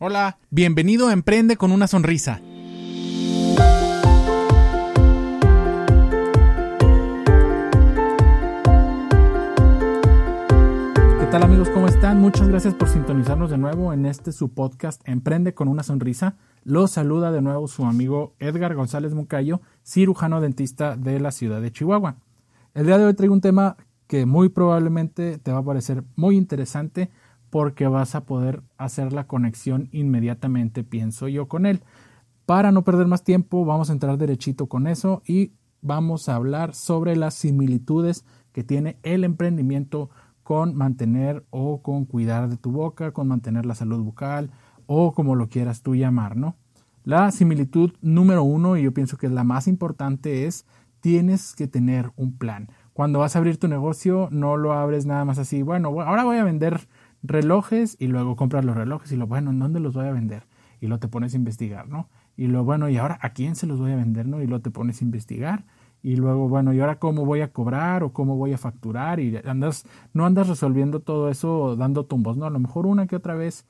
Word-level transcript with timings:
Hola, 0.00 0.38
bienvenido 0.50 1.08
a 1.08 1.12
Emprende 1.12 1.56
con 1.56 1.72
una 1.72 1.88
sonrisa. 1.88 2.40
¿Qué 11.18 11.26
tal 11.32 11.42
amigos? 11.42 11.68
¿Cómo 11.70 11.88
están? 11.88 12.20
Muchas 12.20 12.46
gracias 12.46 12.74
por 12.74 12.88
sintonizarnos 12.88 13.50
de 13.50 13.58
nuevo 13.58 13.92
en 13.92 14.06
este 14.06 14.30
su 14.30 14.50
podcast 14.50 15.02
Emprende 15.04 15.52
con 15.52 15.66
una 15.66 15.82
sonrisa. 15.82 16.36
Los 16.62 16.92
saluda 16.92 17.32
de 17.32 17.42
nuevo 17.42 17.66
su 17.66 17.84
amigo 17.84 18.36
Edgar 18.38 18.76
González 18.76 19.14
Mucayo, 19.14 19.62
cirujano 19.82 20.40
dentista 20.40 20.94
de 20.94 21.18
la 21.18 21.32
ciudad 21.32 21.60
de 21.60 21.72
Chihuahua. 21.72 22.18
El 22.72 22.86
día 22.86 22.98
de 22.98 23.04
hoy 23.04 23.14
traigo 23.14 23.34
un 23.34 23.40
tema 23.40 23.76
que 24.06 24.26
muy 24.26 24.48
probablemente 24.48 25.38
te 25.38 25.50
va 25.50 25.58
a 25.58 25.64
parecer 25.64 26.04
muy 26.14 26.36
interesante 26.36 27.10
porque 27.50 27.86
vas 27.86 28.14
a 28.14 28.24
poder 28.24 28.62
hacer 28.76 29.12
la 29.12 29.26
conexión 29.26 29.88
inmediatamente, 29.92 30.84
pienso 30.84 31.28
yo, 31.28 31.48
con 31.48 31.66
él. 31.66 31.82
Para 32.46 32.72
no 32.72 32.82
perder 32.84 33.06
más 33.06 33.24
tiempo, 33.24 33.64
vamos 33.64 33.90
a 33.90 33.92
entrar 33.92 34.16
derechito 34.18 34.66
con 34.66 34.86
eso 34.86 35.22
y 35.26 35.52
vamos 35.80 36.28
a 36.28 36.34
hablar 36.34 36.74
sobre 36.74 37.16
las 37.16 37.34
similitudes 37.34 38.24
que 38.52 38.64
tiene 38.64 38.98
el 39.02 39.24
emprendimiento 39.24 40.10
con 40.42 40.74
mantener 40.74 41.44
o 41.50 41.82
con 41.82 42.06
cuidar 42.06 42.48
de 42.48 42.56
tu 42.56 42.72
boca, 42.72 43.12
con 43.12 43.28
mantener 43.28 43.66
la 43.66 43.74
salud 43.74 44.02
bucal 44.02 44.50
o 44.86 45.12
como 45.12 45.34
lo 45.34 45.48
quieras 45.48 45.82
tú 45.82 45.94
llamar, 45.94 46.36
¿no? 46.36 46.56
La 47.04 47.30
similitud 47.30 47.92
número 48.00 48.42
uno, 48.42 48.76
y 48.76 48.82
yo 48.82 48.92
pienso 48.92 49.16
que 49.16 49.26
es 49.26 49.32
la 49.32 49.44
más 49.44 49.68
importante, 49.68 50.46
es 50.46 50.66
tienes 51.00 51.54
que 51.54 51.68
tener 51.68 52.10
un 52.16 52.36
plan. 52.36 52.68
Cuando 52.92 53.20
vas 53.20 53.36
a 53.36 53.38
abrir 53.38 53.58
tu 53.58 53.68
negocio, 53.68 54.28
no 54.30 54.56
lo 54.56 54.72
abres 54.72 55.06
nada 55.06 55.24
más 55.24 55.38
así, 55.38 55.62
bueno, 55.62 55.88
ahora 56.00 56.24
voy 56.24 56.38
a 56.38 56.44
vender 56.44 56.88
relojes 57.22 57.96
y 57.98 58.06
luego 58.06 58.36
compras 58.36 58.64
los 58.64 58.76
relojes 58.76 59.12
y 59.12 59.16
lo 59.16 59.26
bueno, 59.26 59.50
¿en 59.50 59.58
dónde 59.58 59.80
los 59.80 59.94
voy 59.94 60.06
a 60.06 60.12
vender? 60.12 60.44
Y 60.80 60.86
lo 60.86 60.98
te 60.98 61.08
pones 61.08 61.34
a 61.34 61.36
investigar, 61.36 61.88
¿no? 61.88 62.08
Y 62.36 62.46
lo 62.46 62.64
bueno, 62.64 62.88
¿y 62.88 62.96
ahora 62.96 63.18
a 63.20 63.30
quién 63.30 63.56
se 63.56 63.66
los 63.66 63.80
voy 63.80 63.92
a 63.92 63.96
vender, 63.96 64.26
no? 64.26 64.40
Y 64.42 64.46
lo 64.46 64.60
te 64.60 64.70
pones 64.70 65.00
a 65.02 65.04
investigar. 65.04 65.64
Y 66.02 66.16
luego, 66.16 66.48
bueno, 66.48 66.72
¿y 66.72 66.80
ahora 66.80 67.00
cómo 67.00 67.24
voy 67.24 67.40
a 67.40 67.52
cobrar 67.52 68.04
o 68.04 68.12
cómo 68.12 68.36
voy 68.36 68.52
a 68.52 68.58
facturar? 68.58 69.18
Y 69.18 69.36
andas, 69.44 69.84
no 70.12 70.24
andas 70.24 70.48
resolviendo 70.48 71.00
todo 71.00 71.28
eso 71.30 71.74
dando 71.74 72.04
tumbos, 72.06 72.36
¿no? 72.36 72.46
A 72.46 72.50
lo 72.50 72.60
mejor 72.60 72.86
una 72.86 73.08
que 73.08 73.16
otra 73.16 73.34
vez, 73.34 73.66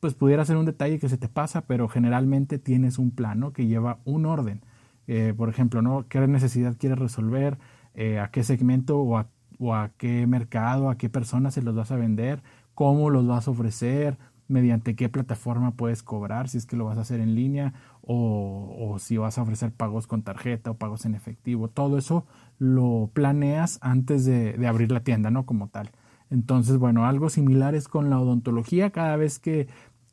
pues 0.00 0.14
pudiera 0.14 0.44
ser 0.46 0.56
un 0.56 0.64
detalle 0.64 0.98
que 0.98 1.08
se 1.10 1.18
te 1.18 1.28
pasa, 1.28 1.62
pero 1.66 1.88
generalmente 1.88 2.58
tienes 2.58 2.98
un 2.98 3.10
plano 3.10 3.52
Que 3.52 3.66
lleva 3.66 3.98
un 4.04 4.24
orden. 4.24 4.62
Eh, 5.06 5.34
por 5.36 5.48
ejemplo, 5.48 5.82
¿no? 5.82 6.06
¿Qué 6.08 6.26
necesidad 6.26 6.76
quieres 6.78 6.98
resolver? 6.98 7.58
Eh, 7.94 8.18
¿A 8.18 8.30
qué 8.30 8.44
segmento 8.44 8.98
o 8.98 9.18
a, 9.18 9.28
o 9.58 9.74
a 9.74 9.90
qué 9.98 10.26
mercado, 10.26 10.90
a 10.90 10.96
qué 10.96 11.08
personas 11.10 11.54
se 11.54 11.62
los 11.62 11.74
vas 11.74 11.90
a 11.90 11.96
vender? 11.96 12.42
Cómo 12.78 13.10
los 13.10 13.26
vas 13.26 13.48
a 13.48 13.50
ofrecer, 13.50 14.18
mediante 14.46 14.94
qué 14.94 15.08
plataforma 15.08 15.72
puedes 15.72 16.04
cobrar, 16.04 16.48
si 16.48 16.58
es 16.58 16.64
que 16.64 16.76
lo 16.76 16.84
vas 16.84 16.96
a 16.96 17.00
hacer 17.00 17.18
en 17.18 17.34
línea 17.34 17.74
o, 18.02 18.98
si 19.00 19.16
vas 19.16 19.36
a 19.36 19.42
ofrecer 19.42 19.72
pagos 19.72 20.06
con 20.06 20.22
tarjeta 20.22 20.70
o 20.70 20.74
pagos 20.74 21.04
en 21.04 21.16
efectivo. 21.16 21.66
Todo 21.66 21.98
eso 21.98 22.24
lo 22.60 23.10
planeas 23.12 23.80
antes 23.82 24.24
de, 24.24 24.64
abrir 24.64 24.92
la 24.92 25.00
tienda, 25.00 25.32
¿no? 25.32 25.44
Como 25.44 25.66
tal. 25.66 25.90
Entonces, 26.30 26.78
bueno, 26.78 27.04
algo 27.04 27.30
similar 27.30 27.74
es 27.74 27.88
con 27.88 28.10
la 28.10 28.20
odontología. 28.20 28.90
Cada 28.90 29.16
vez 29.16 29.40
que 29.40 29.66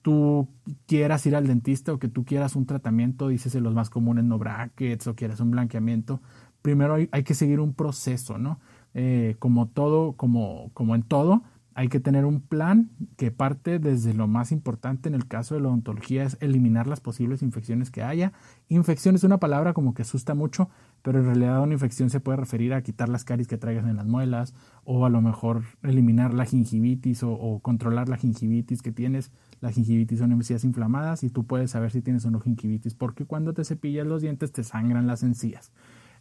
tú 0.00 0.46
quieras 0.86 1.26
ir 1.26 1.34
al 1.34 1.48
dentista 1.48 1.92
o 1.92 1.98
que 1.98 2.06
tú 2.06 2.24
quieras 2.24 2.54
un 2.54 2.66
tratamiento, 2.66 3.26
dices 3.26 3.56
los 3.56 3.74
más 3.74 3.90
comunes, 3.90 4.22
no 4.22 4.38
brackets 4.38 5.08
o 5.08 5.16
quieras 5.16 5.40
un 5.40 5.50
blanqueamiento, 5.50 6.20
primero 6.62 6.94
hay, 6.94 7.08
hay 7.10 7.24
que 7.24 7.34
seguir 7.34 7.58
un 7.58 7.74
proceso, 7.74 8.38
¿no? 8.38 8.60
Eh, 8.94 9.34
como 9.40 9.66
todo, 9.66 10.12
como, 10.12 10.70
como 10.74 10.94
en 10.94 11.02
todo, 11.02 11.42
hay 11.74 11.88
que 11.88 12.00
tener 12.00 12.24
un 12.24 12.40
plan 12.40 12.90
que 13.16 13.30
parte 13.30 13.78
desde 13.78 14.14
lo 14.14 14.26
más 14.26 14.52
importante 14.52 15.08
en 15.08 15.14
el 15.14 15.26
caso 15.26 15.54
de 15.54 15.60
la 15.60 15.68
odontología 15.68 16.24
es 16.24 16.36
eliminar 16.40 16.86
las 16.86 17.00
posibles 17.00 17.42
infecciones 17.42 17.90
que 17.90 18.02
haya. 18.02 18.32
Infección 18.68 19.14
es 19.14 19.24
una 19.24 19.38
palabra 19.38 19.72
como 19.72 19.94
que 19.94 20.02
asusta 20.02 20.34
mucho, 20.34 20.68
pero 21.02 21.20
en 21.20 21.26
realidad 21.26 21.62
una 21.62 21.72
infección 21.72 22.10
se 22.10 22.20
puede 22.20 22.36
referir 22.36 22.74
a 22.74 22.82
quitar 22.82 23.08
las 23.08 23.24
caries 23.24 23.48
que 23.48 23.58
traigas 23.58 23.86
en 23.86 23.96
las 23.96 24.06
muelas 24.06 24.54
o 24.84 25.06
a 25.06 25.10
lo 25.10 25.20
mejor 25.22 25.62
eliminar 25.82 26.34
la 26.34 26.44
gingivitis 26.44 27.22
o, 27.22 27.60
controlar 27.62 28.08
la 28.08 28.16
gingivitis 28.16 28.82
que 28.82 28.92
tienes. 28.92 29.30
La 29.60 29.72
gingivitis 29.72 30.18
son 30.18 30.32
encías 30.32 30.64
inflamadas 30.64 31.24
y 31.24 31.30
tú 31.30 31.46
puedes 31.46 31.70
saber 31.70 31.90
si 31.90 32.02
tienes 32.02 32.24
o 32.26 32.30
no 32.30 32.40
gingivitis 32.40 32.94
porque 32.94 33.24
cuando 33.24 33.54
te 33.54 33.64
cepillas 33.64 34.06
los 34.06 34.22
dientes 34.22 34.52
te 34.52 34.62
sangran 34.62 35.06
las 35.06 35.22
encías. 35.22 35.72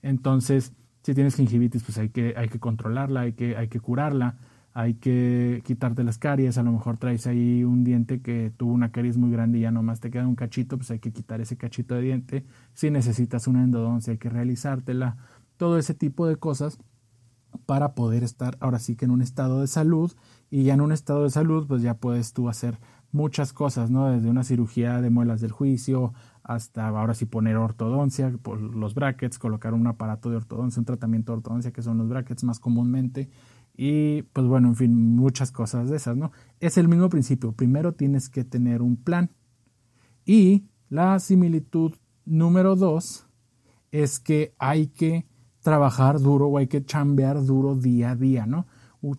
Entonces, 0.02 0.74
si 1.04 1.14
tienes 1.14 1.36
gingivitis, 1.36 1.84
pues 1.84 1.98
hay 1.98 2.10
que, 2.10 2.36
hay 2.38 2.48
que 2.48 2.60
controlarla, 2.60 3.22
hay 3.22 3.34
que, 3.34 3.58
hay 3.58 3.68
que 3.68 3.80
curarla 3.80 4.38
hay 4.74 4.94
que 4.94 5.62
quitarte 5.66 6.04
las 6.04 6.18
caries, 6.18 6.58
a 6.58 6.64
lo 6.64 6.72
mejor 6.72 6.98
traes 6.98 7.28
ahí 7.28 7.64
un 7.64 7.84
diente 7.84 8.22
que 8.22 8.52
tuvo 8.56 8.74
una 8.74 8.92
caries 8.92 9.18
muy 9.18 9.32
grande 9.32 9.58
y 9.58 9.62
ya 9.62 9.72
nomás 9.72 10.00
te 10.00 10.10
queda 10.10 10.28
un 10.28 10.36
cachito, 10.36 10.78
pues 10.78 10.92
hay 10.92 11.00
que 11.00 11.12
quitar 11.12 11.42
ese 11.42 11.58
cachito 11.58 11.96
de 11.96 12.02
diente. 12.02 12.46
Si 12.74 12.90
necesitas 12.90 13.48
una 13.48 13.64
endodoncia 13.64 14.12
hay 14.12 14.18
que 14.18 14.30
realizártela, 14.30 15.18
todo 15.58 15.78
ese 15.78 15.94
tipo 15.94 16.26
de 16.26 16.38
cosas 16.38 16.78
para 17.66 17.96
poder 17.96 18.24
estar 18.24 18.58
ahora 18.62 18.80
sí 18.80 18.96
que 18.96 19.06
en 19.06 19.12
un 19.12 19.22
estado 19.22 19.60
de 19.60 19.68
salud 19.68 20.14
y 20.50 20.64
ya 20.64 20.74
en 20.74 20.82
un 20.82 20.94
estado 20.94 21.24
de 21.24 21.30
salud 21.30 21.68
pues 21.68 21.82
ya 21.82 21.96
puedes 21.96 22.32
tú 22.32 22.48
hacer 22.48 22.80
muchas 23.12 23.52
cosas, 23.52 23.92
¿no? 23.92 24.10
Desde 24.10 24.30
una 24.30 24.46
cirugía 24.46 25.02
de 25.02 25.10
muelas 25.10 25.42
del 25.42 25.52
juicio 25.52 26.14
hasta 26.44 26.88
ahora 26.88 27.14
sí 27.14 27.26
poner 27.26 27.58
ortodoncia 27.58 28.34
los 28.74 28.96
brackets, 28.96 29.38
colocar 29.38 29.74
un 29.74 29.86
aparato 29.86 30.30
de 30.30 30.38
ortodoncia, 30.38 30.80
un 30.80 30.86
tratamiento 30.86 31.34
de 31.34 31.38
ortodoncia 31.40 31.72
que 31.72 31.82
son 31.82 31.98
los 31.98 32.08
brackets 32.08 32.44
más 32.44 32.60
comúnmente 32.60 33.30
y 33.84 34.22
pues 34.22 34.46
bueno, 34.46 34.68
en 34.68 34.76
fin, 34.76 35.16
muchas 35.16 35.52
cosas 35.52 35.90
de 35.90 35.96
esas, 35.96 36.16
¿no? 36.16 36.32
Es 36.60 36.78
el 36.78 36.88
mismo 36.88 37.10
principio. 37.10 37.54
Primero 37.54 37.94
tienes 37.94 38.30
que 38.30 38.44
tener 38.44 38.84
un 38.84 38.96
plan. 38.96 39.32
Y 40.24 40.68
la 40.90 41.18
similitud 41.18 41.94
número 42.24 42.76
dos 42.76 43.26
es 43.92 44.20
que 44.20 44.54
hay 44.60 44.86
que 44.86 45.26
trabajar 45.62 46.20
duro 46.20 46.46
o 46.46 46.60
hay 46.60 46.68
que 46.68 46.86
chambear 46.86 47.44
duro 47.44 47.74
día 47.74 48.12
a 48.12 48.16
día, 48.16 48.46
¿no? 48.46 48.68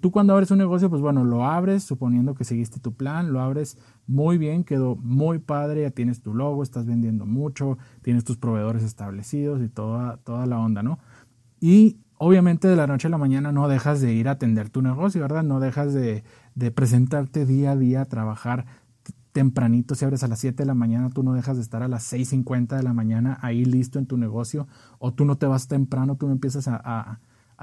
Tú 0.00 0.12
cuando 0.12 0.32
abres 0.32 0.52
un 0.52 0.58
negocio, 0.58 0.88
pues 0.88 1.02
bueno, 1.02 1.24
lo 1.24 1.44
abres 1.44 1.82
suponiendo 1.82 2.36
que 2.36 2.44
seguiste 2.44 2.78
tu 2.78 2.94
plan, 2.94 3.32
lo 3.32 3.40
abres 3.40 3.78
muy 4.06 4.38
bien, 4.38 4.62
quedó 4.62 4.94
muy 4.94 5.40
padre, 5.40 5.82
ya 5.82 5.90
tienes 5.90 6.22
tu 6.22 6.34
logo, 6.34 6.62
estás 6.62 6.86
vendiendo 6.86 7.26
mucho, 7.26 7.78
tienes 8.02 8.22
tus 8.22 8.36
proveedores 8.36 8.84
establecidos 8.84 9.60
y 9.60 9.68
toda, 9.68 10.18
toda 10.18 10.46
la 10.46 10.60
onda, 10.60 10.84
¿no? 10.84 11.00
Y 11.58 11.98
obviamente 12.24 12.68
de 12.68 12.76
la 12.76 12.86
noche 12.86 13.08
a 13.08 13.10
la 13.10 13.18
mañana 13.18 13.50
no 13.50 13.66
dejas 13.66 14.00
de 14.00 14.12
ir 14.12 14.28
a 14.28 14.32
atender 14.32 14.70
tu 14.70 14.80
negocio, 14.80 15.20
¿verdad? 15.20 15.42
No 15.42 15.58
dejas 15.58 15.92
de, 15.92 16.22
presentarte 16.72 17.44
día 17.46 17.72
a 17.72 17.76
día, 17.76 18.02
a 18.02 18.04
trabajar 18.04 18.64
tempranito, 19.32 19.96
si 19.96 20.04
abres 20.04 20.22
a 20.22 20.28
las 20.28 20.38
7 20.38 20.62
de 20.62 20.66
la 20.66 20.74
mañana, 20.74 21.10
tú 21.10 21.24
no 21.24 21.32
dejas 21.32 21.56
de 21.56 21.62
estar 21.62 21.82
a 21.82 21.88
las 21.88 22.12
6.50 22.12 22.76
de 22.76 22.82
la 22.84 22.92
mañana 22.92 23.38
ahí 23.42 23.64
listo 23.64 23.98
en 23.98 24.06
tu 24.06 24.18
negocio, 24.18 24.68
o 25.00 25.12
tú 25.12 25.24
no 25.24 25.36
te 25.36 25.46
vas 25.46 25.66
temprano, 25.66 26.14
tú 26.16 26.26
no 26.26 26.32
empiezas 26.32 26.68
a 26.68 27.18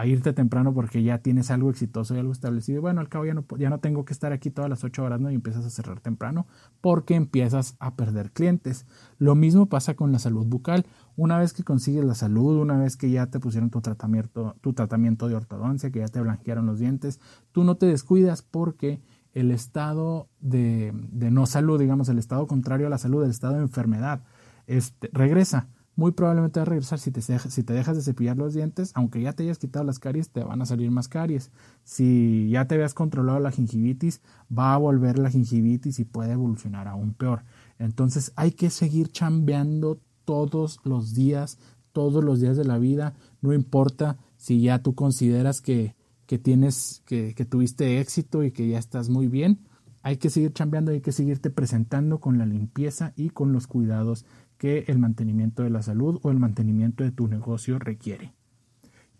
irte 0.05 0.33
temprano 0.33 0.73
porque 0.73 1.03
ya 1.03 1.17
tienes 1.17 1.51
algo 1.51 1.69
exitoso 1.69 2.15
y 2.15 2.19
algo 2.19 2.31
establecido. 2.31 2.81
Bueno, 2.81 3.01
al 3.01 3.09
cabo 3.09 3.25
ya 3.25 3.33
no, 3.33 3.45
ya 3.57 3.69
no 3.69 3.79
tengo 3.79 4.05
que 4.05 4.13
estar 4.13 4.31
aquí 4.31 4.49
todas 4.49 4.69
las 4.69 4.83
ocho 4.83 5.03
horas, 5.03 5.19
¿no? 5.19 5.29
Y 5.31 5.35
empiezas 5.35 5.65
a 5.65 5.69
cerrar 5.69 5.99
temprano 5.99 6.47
porque 6.81 7.15
empiezas 7.15 7.75
a 7.79 7.95
perder 7.95 8.31
clientes. 8.31 8.85
Lo 9.17 9.35
mismo 9.35 9.67
pasa 9.67 9.95
con 9.95 10.11
la 10.11 10.19
salud 10.19 10.45
bucal. 10.45 10.85
Una 11.15 11.38
vez 11.38 11.53
que 11.53 11.63
consigues 11.63 12.05
la 12.05 12.15
salud, 12.15 12.57
una 12.57 12.77
vez 12.77 12.95
que 12.95 13.11
ya 13.11 13.27
te 13.27 13.39
pusieron 13.39 13.69
tu 13.69 13.81
tratamiento, 13.81 14.55
tu 14.61 14.73
tratamiento 14.73 15.27
de 15.27 15.35
ortodoncia, 15.35 15.91
que 15.91 15.99
ya 15.99 16.07
te 16.07 16.21
blanquearon 16.21 16.65
los 16.65 16.79
dientes, 16.79 17.19
tú 17.51 17.63
no 17.63 17.75
te 17.75 17.85
descuidas 17.85 18.41
porque 18.41 19.01
el 19.33 19.51
estado 19.51 20.29
de, 20.39 20.93
de 21.11 21.29
no 21.29 21.45
salud, 21.45 21.79
digamos, 21.79 22.09
el 22.09 22.19
estado 22.19 22.47
contrario 22.47 22.88
a 22.88 22.89
la 22.89 22.97
salud, 22.97 23.23
el 23.23 23.31
estado 23.31 23.55
de 23.55 23.61
enfermedad, 23.61 24.23
este, 24.65 25.09
regresa 25.11 25.67
muy 25.99 26.13
probablemente 26.13 26.59
va 26.59 26.63
a 26.63 26.65
regresar 26.65 26.97
si 26.97 27.11
te, 27.11 27.21
si 27.21 27.63
te 27.63 27.73
dejas 27.73 27.97
de 27.97 28.01
cepillar 28.01 28.37
los 28.37 28.53
dientes, 28.53 28.91
aunque 28.95 29.21
ya 29.21 29.33
te 29.33 29.43
hayas 29.43 29.59
quitado 29.59 29.83
las 29.83 29.99
caries, 29.99 30.29
te 30.29 30.41
van 30.41 30.61
a 30.61 30.65
salir 30.65 30.89
más 30.91 31.09
caries. 31.09 31.51
Si 31.83 32.49
ya 32.49 32.65
te 32.65 32.75
habías 32.75 32.93
controlado 32.93 33.39
la 33.39 33.51
gingivitis, 33.51 34.21
va 34.57 34.73
a 34.73 34.77
volver 34.77 35.19
la 35.19 35.29
gingivitis 35.29 35.99
y 35.99 36.05
puede 36.05 36.31
evolucionar 36.31 36.88
aún 36.88 37.13
peor. 37.13 37.43
Entonces 37.77 38.31
hay 38.38 38.51
que 38.51 38.69
seguir 38.69 39.12
chambeando 39.12 40.00
todos 40.24 40.79
los 40.85 41.13
días, 41.13 41.59
todos 41.91 42.24
los 42.24 42.39
días 42.39 42.56
de 42.56 42.63
la 42.63 42.77
vida, 42.77 43.13
no 43.41 43.53
importa 43.53 44.18
si 44.38 44.62
ya 44.62 44.81
tú 44.81 44.95
consideras 44.95 45.59
que, 45.59 45.95
que 46.27 46.39
tienes, 46.39 47.03
que, 47.06 47.35
que 47.35 47.44
tuviste 47.44 48.00
éxito 48.00 48.44
y 48.45 48.51
que 48.51 48.69
ya 48.69 48.79
estás 48.79 49.09
muy 49.09 49.27
bien, 49.27 49.59
hay 50.01 50.18
que 50.18 50.29
seguir 50.29 50.53
chambeando, 50.53 50.91
hay 50.91 51.01
que 51.01 51.12
seguirte 51.12 51.50
presentando 51.50 52.19
con 52.19 52.38
la 52.38 52.45
limpieza 52.45 53.12
y 53.18 53.31
con 53.31 53.51
los 53.51 53.68
cuidados 53.68 54.25
que 54.59 54.83
el 54.88 55.00
mantenimiento 55.00 55.63
de 55.63 55.71
la 55.71 55.81
salud 55.81 56.19
o 56.21 56.29
el 56.29 56.38
mantenimiento 56.38 57.03
de 57.03 57.11
tu 57.11 57.27
negocio 57.27 57.79
requiere. 57.79 58.33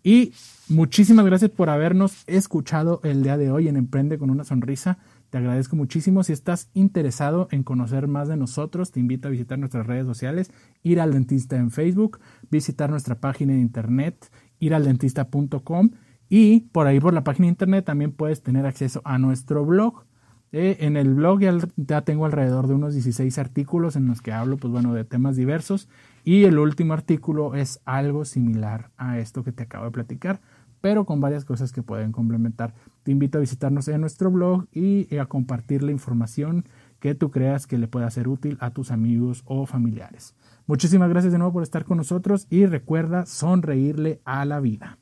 Y 0.02 0.32
muchísimas 0.68 1.26
gracias 1.26 1.50
por 1.50 1.68
habernos 1.68 2.24
escuchado 2.26 3.00
el 3.02 3.22
día 3.22 3.36
de 3.36 3.50
hoy 3.50 3.68
en 3.68 3.76
Emprende 3.76 4.18
con 4.18 4.30
una 4.30 4.44
sonrisa. 4.44 4.98
Te 5.30 5.38
agradezco 5.38 5.76
muchísimo. 5.76 6.22
Si 6.22 6.32
estás 6.32 6.70
interesado 6.74 7.48
en 7.50 7.62
conocer 7.62 8.06
más 8.06 8.28
de 8.28 8.36
nosotros, 8.36 8.92
te 8.92 9.00
invito 9.00 9.28
a 9.28 9.30
visitar 9.30 9.58
nuestras 9.58 9.86
redes 9.86 10.06
sociales, 10.06 10.50
ir 10.82 11.00
al 11.00 11.12
dentista 11.12 11.56
en 11.56 11.70
Facebook, 11.70 12.20
visitar 12.50 12.90
nuestra 12.90 13.16
página 13.16 13.54
de 13.54 13.60
internet, 13.60 14.30
ir 14.58 14.74
al 14.74 14.84
dentista.com 14.84 15.90
y 16.28 16.60
por 16.72 16.86
ahí 16.86 17.00
por 17.00 17.12
la 17.12 17.24
página 17.24 17.46
de 17.46 17.52
internet 17.52 17.84
también 17.84 18.12
puedes 18.12 18.42
tener 18.42 18.66
acceso 18.66 19.02
a 19.04 19.18
nuestro 19.18 19.64
blog 19.64 20.04
Eh, 20.52 20.78
en 20.80 20.96
el 20.96 21.14
blog 21.14 21.40
ya, 21.40 21.56
ya, 21.76 22.02
tengo 22.02 22.26
alrededor 22.26 22.66
de 22.66 22.74
unos 22.74 22.94
16 22.94 23.38
artículos 23.38 23.94
en 23.94 24.08
los 24.08 24.20
que 24.20 24.32
hablo, 24.32 24.56
pues 24.56 24.72
bueno, 24.72 24.92
de 24.94 25.04
temas 25.04 25.36
diversos. 25.36 25.88
Y 26.24 26.44
el 26.44 26.58
último 26.58 26.92
artículo 26.92 27.54
es 27.54 27.80
algo 27.84 28.24
similar 28.24 28.90
a 28.96 29.18
esto 29.18 29.44
que 29.44 29.52
te 29.52 29.62
acabo 29.62 29.84
de 29.84 29.92
platicar, 29.92 30.40
pero 30.80 31.04
con 31.04 31.20
varias 31.20 31.44
cosas 31.44 31.72
que 31.72 31.82
pueden 31.82 32.10
complementar. 32.10 32.74
Te 33.04 33.12
invito 33.12 33.38
a 33.38 33.40
visitarnos 33.40 33.86
en 33.88 34.00
nuestro 34.00 34.30
blog 34.30 34.66
y 34.72 35.16
a 35.16 35.26
compartir 35.26 35.82
la 35.82 35.92
información 35.92 36.64
que 36.98 37.14
tú 37.14 37.30
creas 37.30 37.66
que 37.66 37.78
le 37.78 37.88
pueda 37.88 38.10
ser 38.10 38.28
útil 38.28 38.58
a 38.60 38.72
tus 38.72 38.90
amigos 38.90 39.42
o 39.46 39.66
familiares. 39.66 40.34
Muchísimas 40.66 41.08
gracias 41.08 41.32
de 41.32 41.38
nuevo 41.38 41.52
por 41.52 41.62
estar 41.62 41.84
con 41.84 41.96
nosotros 41.96 42.46
y 42.50 42.66
recuerda 42.66 43.24
sonreírle 43.24 44.20
a 44.24 44.44
la 44.44 44.60
vida. 44.60 44.98